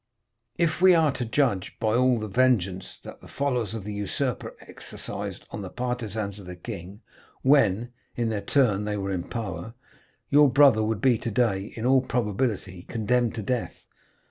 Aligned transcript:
If 0.57 0.81
we 0.81 0.95
are 0.95 1.11
to 1.11 1.25
judge 1.25 1.77
by 1.79 1.93
all 1.93 2.17
the 2.19 2.27
vengeance 2.27 2.97
that 3.03 3.21
the 3.21 3.27
followers 3.27 3.75
of 3.75 3.83
the 3.83 3.93
usurper 3.93 4.55
exercised 4.61 5.45
on 5.51 5.61
the 5.61 5.69
partisans 5.69 6.39
of 6.39 6.47
the 6.47 6.55
king, 6.55 7.01
when, 7.43 7.89
in 8.15 8.29
their 8.29 8.41
turn, 8.41 8.85
they 8.85 8.97
were 8.97 9.11
in 9.11 9.25
power, 9.25 9.75
your 10.31 10.49
brother 10.49 10.83
would 10.83 11.01
be 11.01 11.19
today, 11.19 11.71
in 11.75 11.85
all 11.85 12.01
probability, 12.01 12.87
condemned 12.89 13.35
to 13.35 13.43
death. 13.43 13.75